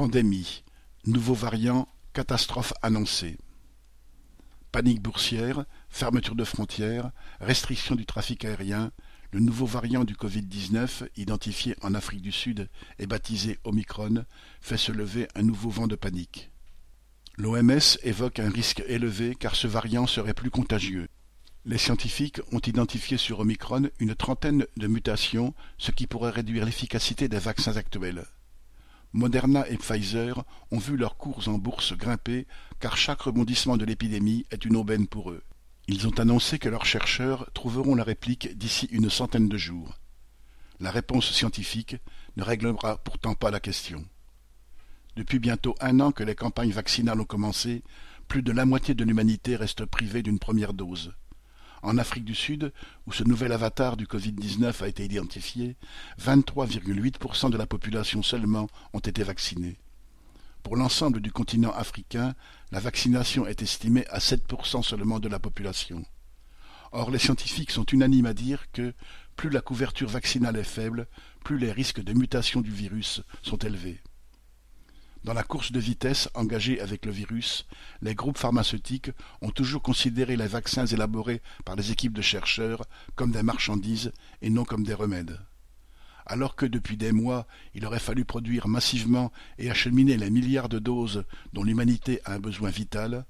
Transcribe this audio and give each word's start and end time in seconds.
Pandémie, 0.00 0.64
nouveau 1.04 1.34
variant, 1.34 1.86
catastrophe 2.14 2.72
annoncée. 2.80 3.36
Panique 4.72 5.02
boursière, 5.02 5.66
fermeture 5.90 6.34
de 6.34 6.44
frontières, 6.44 7.10
restriction 7.38 7.96
du 7.96 8.06
trafic 8.06 8.46
aérien, 8.46 8.92
le 9.30 9.40
nouveau 9.40 9.66
variant 9.66 10.04
du 10.04 10.14
Covid-19, 10.14 11.06
identifié 11.16 11.76
en 11.82 11.92
Afrique 11.92 12.22
du 12.22 12.32
Sud 12.32 12.70
et 12.98 13.06
baptisé 13.06 13.58
Omicron, 13.64 14.24
fait 14.62 14.78
se 14.78 14.90
lever 14.90 15.28
un 15.34 15.42
nouveau 15.42 15.68
vent 15.68 15.86
de 15.86 15.96
panique. 15.96 16.50
L'OMS 17.36 17.98
évoque 18.02 18.38
un 18.38 18.48
risque 18.48 18.82
élevé 18.86 19.34
car 19.38 19.54
ce 19.54 19.66
variant 19.66 20.06
serait 20.06 20.32
plus 20.32 20.50
contagieux. 20.50 21.08
Les 21.66 21.76
scientifiques 21.76 22.40
ont 22.52 22.60
identifié 22.60 23.18
sur 23.18 23.40
Omicron 23.40 23.90
une 23.98 24.14
trentaine 24.14 24.64
de 24.78 24.86
mutations, 24.86 25.52
ce 25.76 25.90
qui 25.90 26.06
pourrait 26.06 26.30
réduire 26.30 26.64
l'efficacité 26.64 27.28
des 27.28 27.38
vaccins 27.38 27.76
actuels. 27.76 28.24
Moderna 29.12 29.68
et 29.68 29.76
Pfizer 29.76 30.44
ont 30.70 30.78
vu 30.78 30.96
leurs 30.96 31.16
cours 31.16 31.48
en 31.48 31.58
bourse 31.58 31.94
grimper 31.94 32.46
car 32.78 32.96
chaque 32.96 33.22
rebondissement 33.22 33.76
de 33.76 33.84
l'épidémie 33.84 34.46
est 34.50 34.64
une 34.64 34.76
aubaine 34.76 35.08
pour 35.08 35.30
eux. 35.32 35.42
Ils 35.88 36.06
ont 36.06 36.18
annoncé 36.20 36.60
que 36.60 36.68
leurs 36.68 36.86
chercheurs 36.86 37.50
trouveront 37.52 37.96
la 37.96 38.04
réplique 38.04 38.56
d'ici 38.56 38.86
une 38.92 39.10
centaine 39.10 39.48
de 39.48 39.56
jours. 39.56 39.98
La 40.78 40.92
réponse 40.92 41.32
scientifique 41.32 41.96
ne 42.36 42.44
réglera 42.44 42.98
pourtant 42.98 43.34
pas 43.34 43.50
la 43.50 43.58
question. 43.58 44.04
Depuis 45.16 45.40
bientôt 45.40 45.74
un 45.80 45.98
an 45.98 46.12
que 46.12 46.22
les 46.22 46.36
campagnes 46.36 46.70
vaccinales 46.70 47.20
ont 47.20 47.24
commencé, 47.24 47.82
plus 48.28 48.42
de 48.42 48.52
la 48.52 48.64
moitié 48.64 48.94
de 48.94 49.02
l'humanité 49.02 49.56
reste 49.56 49.84
privée 49.84 50.22
d'une 50.22 50.38
première 50.38 50.72
dose. 50.72 51.12
En 51.82 51.96
Afrique 51.98 52.24
du 52.24 52.34
Sud, 52.34 52.72
où 53.06 53.12
ce 53.12 53.24
nouvel 53.24 53.52
avatar 53.52 53.96
du 53.96 54.06
Covid-19 54.06 54.82
a 54.82 54.88
été 54.88 55.04
identifié, 55.04 55.76
23,8% 56.20 57.50
de 57.50 57.56
la 57.56 57.66
population 57.66 58.22
seulement 58.22 58.68
ont 58.92 58.98
été 58.98 59.22
vaccinés. 59.22 59.78
Pour 60.62 60.76
l'ensemble 60.76 61.20
du 61.20 61.32
continent 61.32 61.72
africain, 61.72 62.34
la 62.70 62.80
vaccination 62.80 63.46
est 63.46 63.62
estimée 63.62 64.06
à 64.08 64.18
7% 64.18 64.82
seulement 64.82 65.18
de 65.18 65.28
la 65.28 65.38
population. 65.38 66.04
Or, 66.92 67.10
les 67.10 67.18
scientifiques 67.18 67.70
sont 67.70 67.84
unanimes 67.84 68.26
à 68.26 68.34
dire 68.34 68.70
que 68.72 68.92
plus 69.36 69.48
la 69.48 69.62
couverture 69.62 70.08
vaccinale 70.08 70.56
est 70.56 70.64
faible, 70.64 71.06
plus 71.44 71.56
les 71.56 71.72
risques 71.72 72.02
de 72.02 72.12
mutation 72.12 72.60
du 72.60 72.70
virus 72.70 73.22
sont 73.42 73.56
élevés. 73.56 74.00
Dans 75.22 75.34
la 75.34 75.42
course 75.42 75.70
de 75.70 75.78
vitesse 75.78 76.30
engagée 76.32 76.80
avec 76.80 77.04
le 77.04 77.12
virus, 77.12 77.66
les 78.00 78.14
groupes 78.14 78.38
pharmaceutiques 78.38 79.10
ont 79.42 79.50
toujours 79.50 79.82
considéré 79.82 80.34
les 80.34 80.46
vaccins 80.46 80.86
élaborés 80.86 81.42
par 81.66 81.76
les 81.76 81.92
équipes 81.92 82.14
de 82.14 82.22
chercheurs 82.22 82.86
comme 83.16 83.30
des 83.30 83.42
marchandises 83.42 84.12
et 84.40 84.48
non 84.48 84.64
comme 84.64 84.82
des 84.82 84.94
remèdes. 84.94 85.38
Alors 86.24 86.56
que 86.56 86.64
depuis 86.64 86.96
des 86.96 87.12
mois 87.12 87.46
il 87.74 87.84
aurait 87.84 87.98
fallu 87.98 88.24
produire 88.24 88.66
massivement 88.66 89.30
et 89.58 89.70
acheminer 89.70 90.16
les 90.16 90.30
milliards 90.30 90.70
de 90.70 90.78
doses 90.78 91.24
dont 91.52 91.64
l'humanité 91.64 92.22
a 92.24 92.32
un 92.32 92.40
besoin 92.40 92.70
vital, 92.70 93.26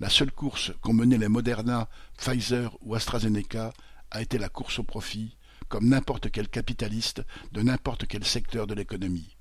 la 0.00 0.08
seule 0.08 0.32
course 0.32 0.72
qu'ont 0.80 0.94
menée 0.94 1.18
les 1.18 1.28
Moderna, 1.28 1.88
Pfizer 2.18 2.76
ou 2.80 2.96
AstraZeneca 2.96 3.72
a 4.10 4.20
été 4.20 4.36
la 4.36 4.48
course 4.48 4.80
au 4.80 4.82
profit, 4.82 5.36
comme 5.68 5.88
n'importe 5.88 6.30
quel 6.32 6.48
capitaliste 6.48 7.22
de 7.52 7.62
n'importe 7.62 8.06
quel 8.06 8.24
secteur 8.24 8.66
de 8.66 8.74
l'économie. 8.74 9.36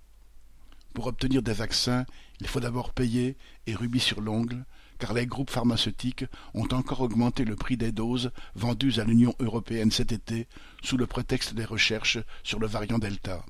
Pour 0.93 1.07
obtenir 1.07 1.41
des 1.41 1.53
vaccins, 1.53 2.05
il 2.39 2.47
faut 2.47 2.59
d'abord 2.59 2.93
payer, 2.93 3.37
et 3.67 3.75
rubis 3.75 3.99
sur 3.99 4.21
l'ongle, 4.21 4.65
car 4.97 5.13
les 5.13 5.25
groupes 5.25 5.49
pharmaceutiques 5.49 6.25
ont 6.53 6.67
encore 6.71 7.01
augmenté 7.01 7.45
le 7.45 7.55
prix 7.55 7.77
des 7.77 7.91
doses 7.91 8.31
vendues 8.55 8.99
à 8.99 9.05
l'Union 9.05 9.33
européenne 9.39 9.91
cet 9.91 10.11
été 10.11 10.47
sous 10.83 10.97
le 10.97 11.07
prétexte 11.07 11.53
des 11.53 11.65
recherches 11.65 12.19
sur 12.43 12.59
le 12.59 12.67
variant 12.67 12.99
Delta. 12.99 13.45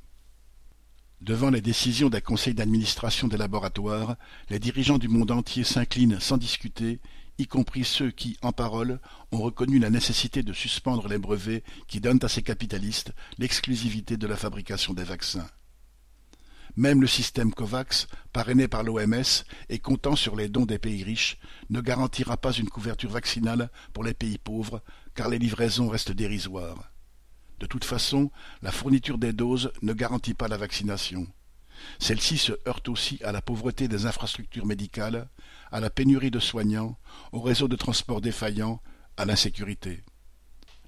Devant 1.22 1.50
les 1.50 1.62
décisions 1.62 2.10
des 2.10 2.22
conseils 2.22 2.54
d'administration 2.54 3.28
des 3.28 3.36
laboratoires, 3.36 4.16
les 4.50 4.60
dirigeants 4.60 5.00
du 5.00 5.10
monde 5.10 5.32
entier 5.32 5.66
s'inclinent 5.66 6.20
sans 6.20 6.38
discuter, 6.38 7.02
y 7.38 7.48
compris 7.48 7.84
ceux 7.84 8.12
qui, 8.12 8.38
en 8.42 8.54
parole, 8.54 9.02
ont 9.32 9.42
reconnu 9.42 9.80
la 9.80 9.90
nécessité 9.90 10.44
de 10.44 10.54
suspendre 10.54 11.08
les 11.08 11.18
brevets 11.18 11.64
qui 11.88 12.00
donnent 12.00 12.24
à 12.24 12.30
ces 12.30 12.44
capitalistes 12.44 13.14
l'exclusivité 13.38 14.18
de 14.18 14.28
la 14.28 14.38
fabrication 14.38 14.94
des 14.94 15.04
vaccins. 15.04 15.48
Même 16.80 17.02
le 17.02 17.08
système 17.08 17.54
COVAX, 17.54 18.08
parrainé 18.32 18.70
par 18.70 18.84
l'OMS 18.84 19.44
et 19.68 19.80
comptant 19.80 20.16
sur 20.16 20.38
les 20.38 20.48
dons 20.48 20.66
des 20.66 20.80
pays 20.80 21.04
riches, 21.04 21.38
ne 21.70 21.82
garantira 21.82 22.38
pas 22.38 22.54
une 22.54 22.70
couverture 22.70 23.10
vaccinale 23.10 23.70
pour 23.92 24.06
les 24.06 24.14
pays 24.14 24.38
pauvres, 24.38 24.82
car 25.14 25.28
les 25.28 25.40
livraisons 25.40 25.90
restent 25.90 26.14
dérisoires. 26.14 26.94
De 27.60 27.66
toute 27.66 27.84
façon, 27.84 28.32
la 28.62 28.72
fourniture 28.72 29.18
des 29.18 29.34
doses 29.34 29.74
ne 29.82 29.92
garantit 29.92 30.36
pas 30.36 30.48
la 30.48 30.56
vaccination. 30.56 31.28
Celle-ci 32.00 32.38
se 32.38 32.54
heurte 32.66 32.88
aussi 32.88 33.20
à 33.26 33.34
la 33.34 33.42
pauvreté 33.42 33.90
des 33.90 34.06
infrastructures 34.06 34.66
médicales, 34.66 35.28
à 35.74 35.82
la 35.82 35.90
pénurie 35.90 36.32
de 36.32 36.40
soignants, 36.40 36.98
au 37.34 37.42
réseau 37.42 37.68
de 37.68 37.76
transport 37.76 38.22
défaillant, 38.22 38.82
à 39.18 39.26
l'insécurité. 39.26 40.02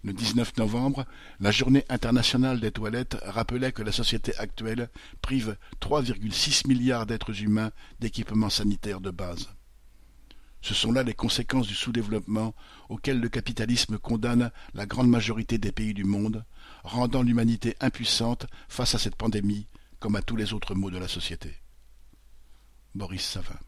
Le 0.03 0.13
19 0.13 0.57
novembre, 0.57 1.05
la 1.39 1.51
Journée 1.51 1.85
internationale 1.89 2.59
des 2.59 2.71
toilettes 2.71 3.17
rappelait 3.23 3.71
que 3.71 3.83
la 3.83 3.91
société 3.91 4.35
actuelle 4.37 4.89
prive 5.21 5.57
3,6 5.79 6.67
milliards 6.67 7.05
d'êtres 7.05 7.43
humains 7.43 7.71
d'équipements 7.99 8.49
sanitaires 8.49 9.01
de 9.01 9.11
base. 9.11 9.49
Ce 10.61 10.73
sont 10.73 10.91
là 10.91 11.03
les 11.03 11.13
conséquences 11.13 11.67
du 11.67 11.75
sous-développement 11.75 12.55
auquel 12.89 13.19
le 13.19 13.29
capitalisme 13.29 13.97
condamne 13.97 14.51
la 14.73 14.85
grande 14.85 15.09
majorité 15.09 15.57
des 15.57 15.71
pays 15.71 15.93
du 15.93 16.03
monde, 16.03 16.45
rendant 16.83 17.23
l'humanité 17.23 17.75
impuissante 17.79 18.47
face 18.69 18.95
à 18.95 18.99
cette 18.99 19.15
pandémie 19.15 19.67
comme 19.99 20.15
à 20.15 20.21
tous 20.21 20.35
les 20.35 20.53
autres 20.53 20.73
maux 20.73 20.91
de 20.91 20.97
la 20.97 21.07
société. 21.07 21.61
Boris 22.95 23.23
Savin 23.23 23.59